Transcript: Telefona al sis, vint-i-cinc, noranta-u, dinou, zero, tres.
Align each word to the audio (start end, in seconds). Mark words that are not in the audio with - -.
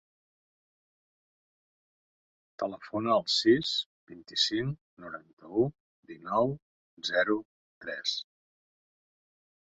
Telefona 2.63 3.11
al 3.15 3.25
sis, 3.33 3.73
vint-i-cinc, 4.11 4.79
noranta-u, 5.03 5.65
dinou, 6.13 6.55
zero, 7.11 7.37
tres. 7.85 8.15